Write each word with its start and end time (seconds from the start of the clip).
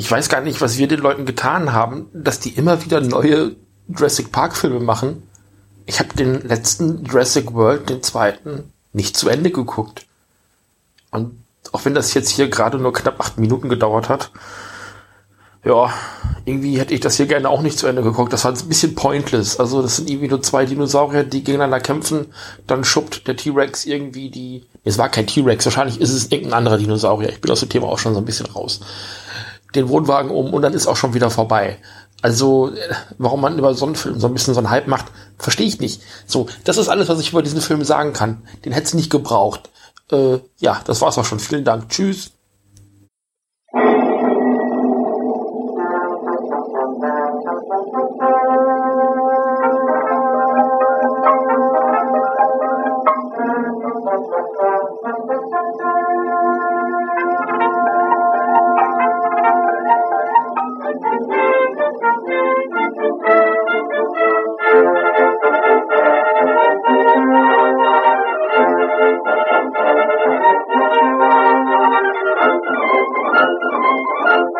ich 0.00 0.10
weiß 0.10 0.30
gar 0.30 0.40
nicht, 0.40 0.62
was 0.62 0.78
wir 0.78 0.88
den 0.88 1.00
Leuten 1.00 1.26
getan 1.26 1.74
haben, 1.74 2.08
dass 2.14 2.40
die 2.40 2.54
immer 2.54 2.82
wieder 2.82 3.02
neue 3.02 3.54
Jurassic 3.86 4.32
Park 4.32 4.56
Filme 4.56 4.80
machen. 4.80 5.24
Ich 5.84 6.00
habe 6.00 6.14
den 6.14 6.40
letzten 6.48 7.04
Jurassic 7.04 7.52
World, 7.52 7.90
den 7.90 8.02
zweiten, 8.02 8.72
nicht 8.94 9.14
zu 9.14 9.28
Ende 9.28 9.50
geguckt. 9.50 10.06
Und 11.10 11.38
auch 11.72 11.84
wenn 11.84 11.92
das 11.92 12.14
jetzt 12.14 12.30
hier 12.30 12.48
gerade 12.48 12.78
nur 12.78 12.94
knapp 12.94 13.20
acht 13.20 13.36
Minuten 13.36 13.68
gedauert 13.68 14.08
hat, 14.08 14.30
ja, 15.66 15.92
irgendwie 16.46 16.78
hätte 16.78 16.94
ich 16.94 17.00
das 17.00 17.18
hier 17.18 17.26
gerne 17.26 17.50
auch 17.50 17.60
nicht 17.60 17.78
zu 17.78 17.86
Ende 17.86 18.02
geguckt. 18.02 18.32
Das 18.32 18.46
war 18.46 18.54
ein 18.54 18.68
bisschen 18.68 18.94
pointless. 18.94 19.60
Also 19.60 19.82
das 19.82 19.96
sind 19.96 20.08
irgendwie 20.08 20.28
nur 20.28 20.40
zwei 20.40 20.64
Dinosaurier, 20.64 21.24
die 21.24 21.44
gegeneinander 21.44 21.80
kämpfen. 21.80 22.32
Dann 22.66 22.84
schuppt 22.84 23.28
der 23.28 23.36
T-Rex 23.36 23.84
irgendwie 23.84 24.30
die. 24.30 24.64
Es 24.82 24.96
war 24.96 25.10
kein 25.10 25.26
T-Rex, 25.26 25.66
wahrscheinlich 25.66 26.00
ist 26.00 26.14
es 26.14 26.32
irgendein 26.32 26.54
anderer 26.54 26.78
Dinosaurier. 26.78 27.28
Ich 27.28 27.42
bin 27.42 27.50
aus 27.50 27.60
dem 27.60 27.68
Thema 27.68 27.88
auch 27.88 27.98
schon 27.98 28.14
so 28.14 28.20
ein 28.20 28.24
bisschen 28.24 28.46
raus 28.46 28.80
den 29.74 29.88
Wohnwagen 29.88 30.30
um 30.30 30.52
und 30.52 30.62
dann 30.62 30.74
ist 30.74 30.86
auch 30.86 30.96
schon 30.96 31.14
wieder 31.14 31.30
vorbei. 31.30 31.78
Also, 32.22 32.70
äh, 32.70 32.94
warum 33.18 33.40
man 33.40 33.58
über 33.58 33.74
so 33.74 33.86
einen 33.86 33.94
Film 33.94 34.20
so 34.20 34.26
ein 34.26 34.34
bisschen 34.34 34.54
so 34.54 34.60
einen 34.60 34.70
Hype 34.70 34.86
macht, 34.86 35.06
verstehe 35.38 35.66
ich 35.66 35.80
nicht. 35.80 36.02
So, 36.26 36.46
das 36.64 36.76
ist 36.76 36.88
alles, 36.88 37.08
was 37.08 37.20
ich 37.20 37.32
über 37.32 37.42
diesen 37.42 37.60
Film 37.60 37.82
sagen 37.84 38.12
kann. 38.12 38.42
Den 38.64 38.72
hätte 38.72 38.86
es 38.86 38.94
nicht 38.94 39.10
gebraucht. 39.10 39.70
Äh, 40.12 40.38
ja, 40.58 40.80
das 40.84 41.00
war's 41.00 41.18
auch 41.18 41.24
schon. 41.24 41.40
Vielen 41.40 41.64
Dank. 41.64 41.88
Tschüss. 41.88 42.32
Thank 69.10 69.26
you. 74.54 74.59